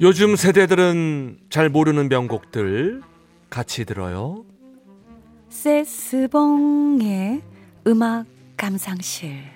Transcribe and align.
요즘 0.00 0.36
세대들은 0.36 1.38
잘 1.48 1.70
모르는 1.70 2.08
명곡들 2.08 3.00
같이 3.48 3.84
들어요. 3.86 4.44
세스봉의 5.48 7.40
음악 7.86 8.26
감상실. 8.56 9.54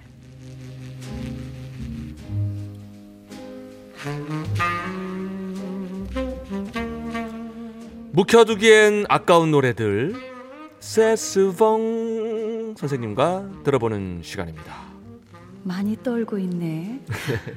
묵혀두기엔 8.12 9.05
아까운 9.08 9.50
노래들. 9.50 10.14
세스봉 10.80 12.17
선생님과 12.78 13.62
들어보는 13.64 14.20
시간입니다. 14.22 14.72
많이 15.64 16.00
떨고 16.00 16.38
있네. 16.38 17.00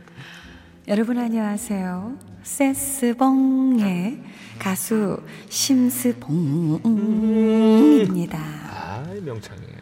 여러분 0.90 1.20
안녕하세요. 1.20 2.18
세스봉의 2.42 4.24
가수 4.58 5.22
심스봉입니다. 5.48 6.80
아, 8.40 9.06
명창이에요. 9.24 9.78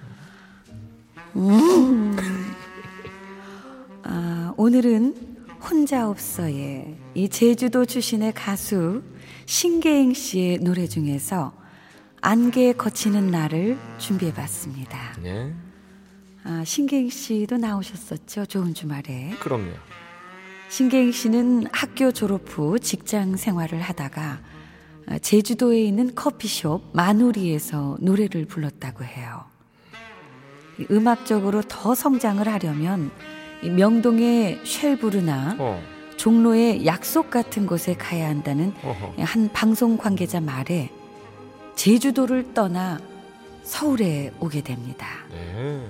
아, 4.04 4.54
오늘은 4.58 5.38
혼자 5.62 6.10
없어의 6.10 6.98
이 7.14 7.30
제주도 7.30 7.86
출신의 7.86 8.34
가수 8.34 9.04
신계행 9.46 10.14
씨의 10.14 10.58
노래 10.58 10.86
중에서 10.86 11.59
안개 12.22 12.74
거치는 12.74 13.28
날을 13.32 13.78
준비해 13.98 14.34
봤습니다. 14.34 14.98
네, 15.22 15.54
아, 16.44 16.64
신계행 16.66 17.10
씨도 17.10 17.58
나오셨었죠. 17.58 18.46
좋은 18.46 18.74
주말에. 18.74 19.32
그럼요. 19.40 19.72
신계행 20.70 21.12
씨는 21.12 21.68
학교 21.72 22.12
졸업 22.12 22.44
후 22.48 22.78
직장 22.80 23.38
생활을 23.38 23.82
하다가 23.82 24.40
아, 25.08 25.18
제주도에 25.20 25.82
있는 25.82 26.14
커피숍 26.14 26.90
마누리에서 26.94 27.98
노래를 28.02 28.46
불렀다고 28.46 29.04
해요. 29.04 29.46
이 30.78 30.86
음악적으로 30.92 31.62
더 31.68 31.96
성장을 31.96 32.46
하려면 32.48 33.12
이 33.64 33.70
명동의 33.70 34.60
쉘브르나 34.64 35.56
어, 35.60 35.82
종로의 36.18 36.86
약속 36.86 37.30
같은 37.30 37.66
곳에 37.66 37.96
가야 37.96 38.28
한다는 38.30 38.74
어허. 38.84 39.24
한 39.24 39.50
방송 39.52 39.98
관계자 39.98 40.40
말에 40.40 40.90
제주도를 41.84 42.54
떠나 42.54 43.00
서울에 43.64 44.34
오게 44.42 44.64
됩니다. 44.64 45.08
네. 45.32 45.82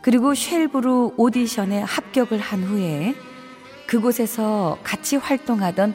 그리고 0.00 0.34
쉘브루 0.34 1.12
오디션에 1.18 1.80
합격을 1.82 2.38
한 2.38 2.62
후에 2.64 3.14
그곳에서 3.86 4.78
같이 4.82 5.16
활동하던 5.16 5.94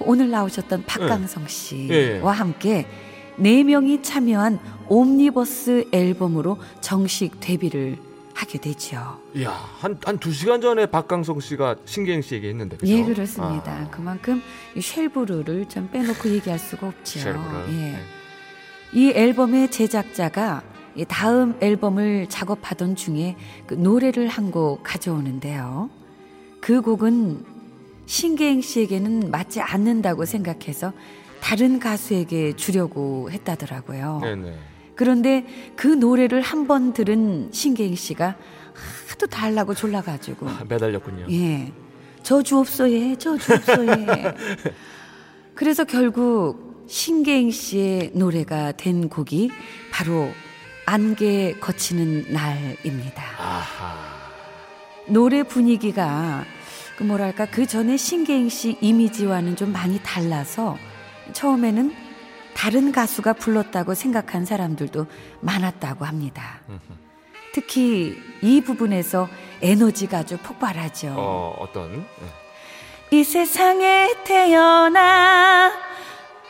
오늘 0.00 0.28
나오셨던 0.28 0.84
박강성 0.84 1.46
씨와 1.48 1.88
예, 1.94 2.16
예. 2.16 2.20
함께 2.20 2.86
네 3.38 3.64
명이 3.64 4.02
참여한 4.02 4.58
옴니버스 4.88 5.86
앨범으로 5.90 6.58
정식 6.82 7.40
데뷔를 7.40 7.96
하게 8.34 8.58
되죠. 8.58 9.22
이야, 9.34 9.52
한, 9.78 9.98
한 10.04 10.18
두 10.18 10.32
시간 10.34 10.60
전에 10.60 10.84
박강성 10.84 11.40
씨가 11.40 11.76
신계행 11.86 12.20
씨 12.20 12.34
얘기했는데, 12.34 12.76
그죠? 12.76 12.92
예, 12.92 13.02
그렇습니다. 13.04 13.72
아, 13.72 13.90
그만큼 13.90 14.42
이 14.76 14.82
쉘브루를 14.82 15.66
좀 15.70 15.88
빼놓고 15.90 16.28
얘기할 16.28 16.58
수가 16.58 16.88
없죠. 16.88 17.20
쉘브르. 17.20 17.42
예. 17.70 17.72
네. 17.72 18.19
이 18.92 19.10
앨범의 19.14 19.70
제작자가 19.70 20.62
이 20.96 21.04
다음 21.06 21.54
앨범을 21.60 22.28
작업하던 22.28 22.96
중에 22.96 23.36
그 23.66 23.74
노래를 23.74 24.26
한 24.28 24.50
곡 24.50 24.82
가져오는데요. 24.82 25.88
그 26.60 26.82
곡은 26.82 27.44
신계행 28.06 28.60
씨에게는 28.60 29.30
맞지 29.30 29.60
않는다고 29.60 30.24
생각해서 30.24 30.92
다른 31.40 31.78
가수에게 31.78 32.54
주려고 32.56 33.30
했다더라고요. 33.30 34.18
네네. 34.22 34.54
그런데 34.96 35.46
그 35.76 35.86
노래를 35.86 36.40
한 36.42 36.66
번 36.66 36.92
들은 36.92 37.48
신계행 37.52 37.94
씨가 37.94 38.36
하도 39.10 39.26
달라고 39.28 39.74
졸라가지고 39.74 40.48
아, 40.48 40.64
매달렸군요. 40.68 41.26
예. 41.30 41.72
저 42.22 42.42
주옵소에, 42.42 43.16
저 43.16 43.38
주옵소에. 43.38 44.34
그래서 45.54 45.84
결국 45.84 46.69
신계행 46.90 47.52
씨의 47.52 48.10
노래가 48.14 48.72
된 48.72 49.08
곡이 49.08 49.48
바로 49.92 50.28
안개 50.86 51.54
거치는 51.60 52.32
날입니다. 52.32 53.22
아하. 53.38 53.96
노래 55.06 55.44
분위기가 55.44 56.44
그 56.98 57.04
뭐랄까 57.04 57.46
그 57.46 57.64
전에 57.64 57.96
신계행 57.96 58.48
씨 58.48 58.76
이미지와는 58.80 59.54
좀 59.54 59.72
많이 59.72 60.00
달라서 60.02 60.76
처음에는 61.32 61.94
다른 62.54 62.90
가수가 62.90 63.34
불렀다고 63.34 63.94
생각한 63.94 64.44
사람들도 64.44 65.06
많았다고 65.42 66.04
합니다. 66.04 66.60
특히 67.54 68.16
이 68.42 68.60
부분에서 68.62 69.28
에너지가 69.62 70.18
아주 70.18 70.38
폭발하죠. 70.38 71.14
어, 71.16 71.56
어떤? 71.60 72.00
네. 72.00 73.18
이 73.18 73.22
세상에 73.22 74.12
태어나 74.24 75.89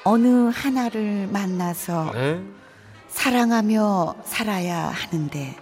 어느 0.04 0.50
하나를 0.52 1.28
만나서 1.30 2.12
네? 2.14 2.42
사랑하며 3.08 4.16
살아야 4.24 4.88
하는데 4.88 5.38
네. 5.38 5.56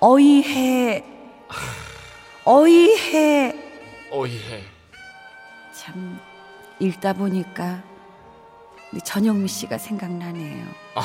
어이해 0.00 1.04
어이해 2.44 3.54
어이해. 4.10 4.62
참 5.74 6.18
읽다 6.80 7.12
보니까 7.12 7.82
전영미 9.04 9.48
씨가 9.48 9.78
생각나네요. 9.78 10.66
아, 10.94 11.00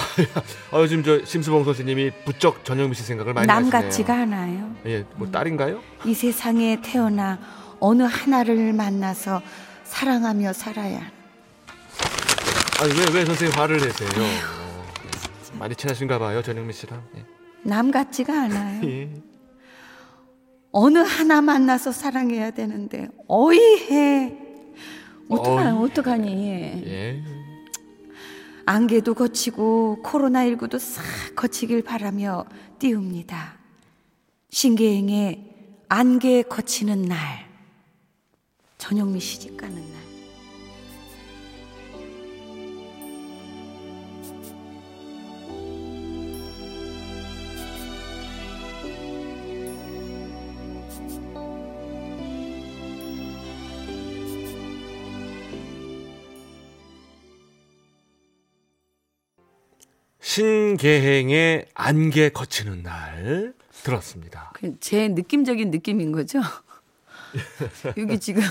아, 0.72 0.80
요즘 0.80 1.04
저 1.04 1.24
심수봉 1.24 1.64
선생님이 1.64 2.12
부쩍 2.26 2.66
전영미 2.66 2.96
씨 2.96 3.04
생각을 3.04 3.34
많이 3.34 3.48
남 3.48 3.64
하시네요. 3.66 3.82
같지가 3.82 4.14
않아요. 4.14 4.76
예, 4.88 5.06
뭐 5.16 5.32
딸인가요? 5.32 5.82
이 6.04 6.14
세상에 6.14 6.82
태어나 6.82 7.40
어느 7.80 8.04
하나를 8.04 8.74
만나서 8.74 9.42
사랑하며 9.86 10.52
살아야 10.52 11.00
아니 12.82 12.92
왜 12.94 13.06
왜 13.20 13.26
선생님 13.26 13.58
화를 13.58 13.78
내세요? 13.80 14.10
어, 14.10 14.86
예. 15.54 15.58
많이 15.58 15.76
친하신가 15.76 16.20
봐요 16.20 16.42
전영미 16.42 16.74
씨랑. 16.74 17.04
예. 17.16 17.26
남 17.64 17.90
같지가 17.92 18.44
않아요. 18.44 18.84
예. 18.88 19.14
어느 20.72 21.00
하나 21.00 21.42
만나서 21.42 21.92
사랑해야 21.92 22.51
되는데 22.51 23.07
어이해 23.28 24.38
어떡하니 25.30 25.78
어이. 25.80 25.84
어떡하니 25.90 26.28
예. 26.48 26.84
예. 26.86 27.24
안개도 28.66 29.13
거치고 29.16 30.04
코로나19도 30.04 30.78
싹 30.78 31.04
거치길 31.36 31.84
바라며 31.84 32.46
띄웁니다. 32.80 33.57
신계행의 34.51 35.56
안개 35.90 36.44
거치는 36.44 37.04
날 37.04 37.18
전영미 38.78 39.19
시집 39.19 39.57
가는 39.57 39.75
날 39.75 40.06
신계행의 60.27 61.68
안개 61.74 62.27
거치는 62.29 62.83
날 62.83 63.53
들었습니다. 63.83 64.51
그제 64.56 65.07
느낌적인 65.07 65.71
느낌인 65.71 66.12
거죠. 66.12 66.41
여기 67.97 68.19
지금 68.19 68.44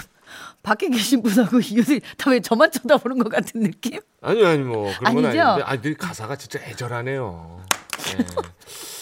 밖에 0.62 0.88
계신 0.88 1.22
분하고 1.22 1.60
이웃이 1.60 2.00
다 2.16 2.30
왜 2.30 2.40
저만 2.40 2.70
쳐다보는 2.70 3.18
것 3.18 3.28
같은 3.30 3.60
느낌? 3.60 4.00
아니 4.22 4.42
아니 4.44 4.62
뭐 4.62 4.90
그런 4.98 5.14
건 5.16 5.26
아니죠? 5.26 5.42
아닌데 5.42 5.64
아니 5.66 5.82
그 5.82 5.94
가사가 5.96 6.36
진짜 6.36 6.58
애절하네요. 6.60 7.62
예. 8.18 8.24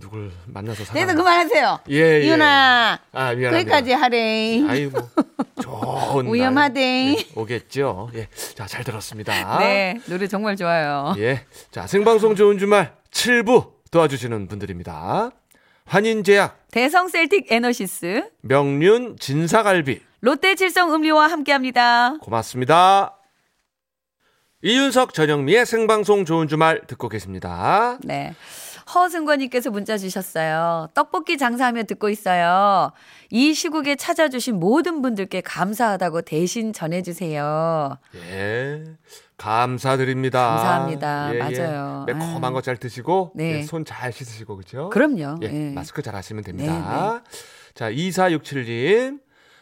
누굴 0.00 0.30
만나서 0.46 0.84
사랑. 0.84 0.94
그래서 1.06 1.16
그만하세요. 1.18 1.80
예, 1.90 1.96
예. 2.20 2.20
이윤아, 2.26 2.98
아 3.12 3.32
미안합니다. 3.34 3.50
거기까지 3.50 3.92
하래. 3.92 4.62
아이고 4.68 4.98
좋은 5.62 6.24
날, 6.26 6.34
위험하대. 6.34 7.16
예, 7.18 7.26
오겠죠. 7.34 8.10
예, 8.14 8.28
자 8.54 8.66
잘 8.66 8.84
들었습니다. 8.84 9.58
네, 9.58 9.98
노래 10.06 10.26
정말 10.28 10.56
좋아요. 10.56 11.14
예, 11.18 11.44
자 11.70 11.86
생방송 11.86 12.36
좋은 12.36 12.58
주말 12.58 12.94
7부 13.10 13.72
도와주시는 13.90 14.46
분들입니다. 14.48 15.30
환인제약, 15.86 16.68
대성 16.70 17.08
셀틱 17.08 17.50
에너시스, 17.50 18.28
명륜 18.42 19.16
진사갈비, 19.18 20.00
롯데 20.20 20.54
칠성 20.54 20.94
음료와 20.94 21.26
함께합니다. 21.28 22.18
고맙습니다. 22.20 23.14
이윤석 24.62 25.14
전영미의 25.14 25.64
생방송 25.66 26.24
좋은 26.24 26.46
주말 26.48 26.82
듣고 26.88 27.08
계십니다. 27.08 27.96
네. 28.02 28.34
허승권님께서 28.94 29.70
문자 29.70 29.98
주셨어요. 29.98 30.88
떡볶이 30.94 31.36
장사하며 31.36 31.84
듣고 31.84 32.08
있어요. 32.08 32.92
이 33.30 33.52
시국에 33.54 33.96
찾아주신 33.96 34.58
모든 34.58 35.02
분들께 35.02 35.42
감사하다고 35.42 36.22
대신 36.22 36.72
전해주세요. 36.72 37.98
예, 38.30 38.84
감사드립니다. 39.36 40.48
감사합니다. 40.48 41.32
맞아요. 41.38 42.04
매콤한 42.06 42.44
아유. 42.44 42.52
거잘 42.54 42.76
드시고 42.78 43.32
네. 43.34 43.62
손잘 43.62 44.12
씻으시고 44.12 44.56
그죠? 44.56 44.88
그럼요. 44.90 45.38
예, 45.42 45.46
예. 45.46 45.72
마스크 45.74 46.02
잘 46.02 46.14
하시면 46.14 46.44
됩니다. 46.44 47.22
자, 47.74 47.90
2467님. 47.90 49.20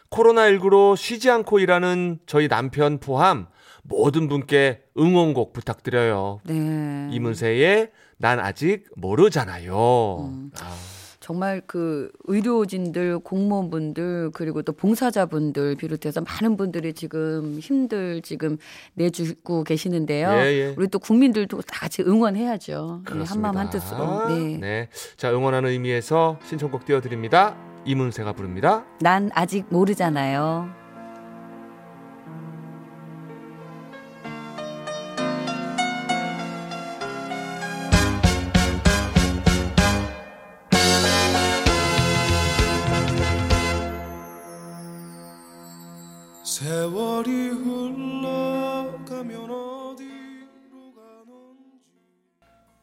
코로나19로 0.09 0.95
쉬지 0.95 1.29
않고 1.29 1.59
일하는 1.59 2.19
저희 2.25 2.47
남편 2.47 2.97
포함 2.99 3.47
모든 3.87 4.27
분께 4.27 4.81
응원곡 4.97 5.53
부탁드려요. 5.53 6.41
네. 6.45 7.07
이문세의 7.11 7.91
난 8.17 8.39
아직 8.39 8.85
모르잖아요. 8.95 10.29
음. 10.29 10.51
아, 10.59 10.75
정말 11.19 11.61
그 11.67 12.09
의료진들, 12.23 13.19
공무원분들, 13.19 14.31
그리고 14.33 14.61
또 14.61 14.71
봉사자분들 14.71 15.75
비롯해서 15.75 16.21
많은 16.21 16.55
분들이 16.55 16.93
지금 16.93 17.59
힘들 17.59 18.21
지금 18.21 18.57
내주고 18.93 19.63
계시는데요. 19.63 20.29
예, 20.31 20.45
예. 20.53 20.73
우리 20.77 20.87
또 20.87 20.99
국민들도 20.99 21.61
다 21.63 21.79
같이 21.81 22.01
응원해야죠. 22.01 23.01
네. 23.11 23.23
한마음 23.25 23.57
한뜻으로. 23.57 24.29
네. 24.29 24.57
네. 24.57 24.89
자, 25.17 25.31
응원하는 25.33 25.69
의미에서 25.69 26.39
신청곡 26.45 26.85
띄워드립니다. 26.85 27.57
이문세가 27.85 28.33
부릅니다. 28.33 28.85
난 29.01 29.29
아직 29.33 29.65
모르잖아요. 29.69 30.76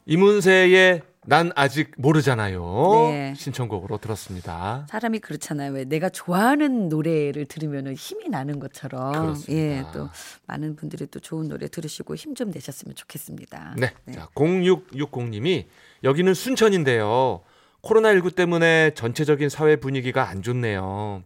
이문세의 0.05 1.01
난 1.27 1.51
아직 1.55 1.91
모르잖아요. 1.97 2.61
네. 3.09 3.33
신청곡으로 3.35 3.97
들었습니다. 3.97 4.85
사람이 4.89 5.19
그렇잖아요. 5.19 5.71
왜 5.71 5.83
내가 5.83 6.09
좋아하는 6.09 6.87
노래를 6.87 7.47
들으면 7.47 7.91
힘이 7.95 8.29
나는 8.29 8.59
것처럼. 8.59 9.11
그렇습니다. 9.11 9.53
예, 9.53 9.83
또 9.91 10.09
많은 10.45 10.75
분들이 10.75 11.07
또 11.07 11.19
좋은 11.19 11.47
노래 11.47 11.67
들으시고 11.67 12.15
힘 12.15 12.35
좀 12.35 12.51
내셨으면 12.51 12.95
좋겠습니다. 12.95 13.75
네. 13.77 13.93
자, 14.13 14.27
0660님이 14.35 15.65
여기는 16.03 16.33
순천인데요. 16.33 17.41
코로나19 17.81 18.35
때문에 18.35 18.91
전체적인 18.93 19.49
사회 19.49 19.77
분위기가 19.77 20.27
안 20.27 20.43
좋네요. 20.43 21.23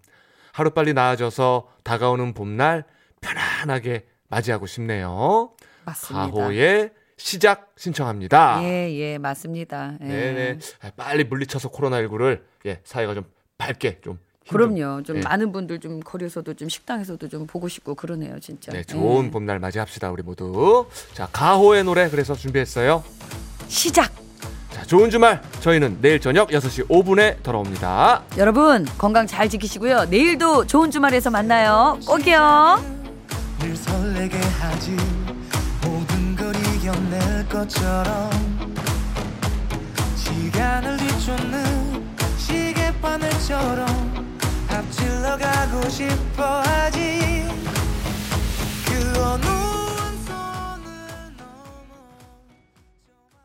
하루빨리 0.53 0.93
나아져서 0.93 1.67
다가오는 1.83 2.33
봄날 2.33 2.85
편안하게 3.21 4.05
맞이하고 4.27 4.67
싶네요. 4.67 5.51
맞습니다. 5.85 6.31
가호의 6.31 6.91
시작 7.19 7.73
신청합니다. 7.77 8.61
예, 8.63 8.91
예, 8.93 9.17
맞습니다. 9.17 9.93
예. 10.01 10.05
네네. 10.07 10.59
아, 10.81 10.91
빨리 10.95 11.25
물리쳐서 11.25 11.69
코로나19를 11.69 12.41
예, 12.65 12.79
사회가 12.83 13.13
좀 13.13 13.25
밝게 13.57 13.99
좀 14.01 14.17
그럼요. 14.49 15.03
좀 15.03 15.17
예. 15.17 15.21
많은 15.21 15.51
분들 15.51 15.79
좀 15.79 15.99
거리에서도 15.99 16.53
좀 16.55 16.69
식당에서도 16.69 17.27
좀 17.29 17.45
보고 17.45 17.67
싶고 17.67 17.93
그러네요, 17.93 18.39
진짜. 18.39 18.71
네, 18.71 18.83
좋은 18.83 19.25
예. 19.27 19.31
봄날 19.31 19.59
맞이합시다 19.59 20.09
우리 20.09 20.23
모두. 20.23 20.87
자, 21.13 21.27
가호의 21.31 21.83
노래 21.83 22.09
그래서 22.09 22.33
준비했어요. 22.33 23.03
시작. 23.67 24.11
자, 24.71 24.83
좋은 24.83 25.09
주말. 25.09 25.41
저희는 25.59 25.99
내일 26.01 26.19
저녁 26.19 26.49
6시 26.49 26.87
5분에 26.87 27.43
돌아옵니다. 27.43 28.23
여러분 28.37 28.85
건강 28.97 29.27
잘 29.27 29.49
지키시고요. 29.49 30.05
내일도 30.05 30.65
좋은 30.65 30.89
주말에서 30.89 31.29
만나요. 31.29 31.99
꼭이요. 32.07 32.81
이겨낼 36.89 37.47
것처럼 37.47 38.31
시간을 40.15 40.97
뒤쫓는 40.97 42.15
시계바늘처럼 42.37 44.37
앞질러 44.69 45.37
가고 45.37 45.87
싶어 45.87 46.61
하지 46.61 47.18